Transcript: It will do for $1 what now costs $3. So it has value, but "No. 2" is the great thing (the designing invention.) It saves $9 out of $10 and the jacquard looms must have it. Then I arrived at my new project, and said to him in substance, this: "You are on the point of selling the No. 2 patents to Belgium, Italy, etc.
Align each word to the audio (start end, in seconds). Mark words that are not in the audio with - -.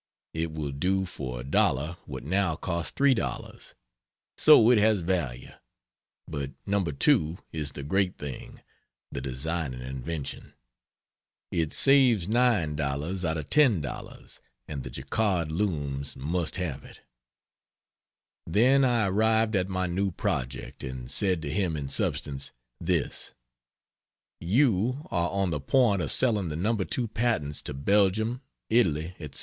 It 0.33 0.51
will 0.51 0.71
do 0.71 1.05
for 1.05 1.43
$1 1.43 1.97
what 2.07 2.23
now 2.23 2.55
costs 2.55 2.99
$3. 2.99 3.73
So 4.35 4.71
it 4.71 4.79
has 4.79 5.01
value, 5.01 5.51
but 6.27 6.53
"No. 6.65 6.83
2" 6.83 7.37
is 7.51 7.73
the 7.73 7.83
great 7.83 8.17
thing 8.17 8.63
(the 9.11 9.21
designing 9.21 9.81
invention.) 9.81 10.53
It 11.51 11.71
saves 11.71 12.25
$9 12.25 13.23
out 13.23 13.37
of 13.37 13.49
$10 13.51 14.39
and 14.67 14.81
the 14.83 14.89
jacquard 14.89 15.51
looms 15.51 16.15
must 16.15 16.55
have 16.55 16.83
it. 16.83 17.01
Then 18.47 18.83
I 18.83 19.05
arrived 19.07 19.55
at 19.55 19.69
my 19.69 19.85
new 19.85 20.09
project, 20.09 20.83
and 20.83 21.11
said 21.11 21.43
to 21.43 21.53
him 21.53 21.77
in 21.77 21.89
substance, 21.89 22.51
this: 22.79 23.35
"You 24.39 25.05
are 25.11 25.29
on 25.29 25.51
the 25.51 25.61
point 25.61 26.01
of 26.01 26.11
selling 26.11 26.49
the 26.49 26.55
No. 26.55 26.75
2 26.75 27.07
patents 27.07 27.61
to 27.61 27.75
Belgium, 27.75 28.41
Italy, 28.67 29.15
etc. 29.19 29.39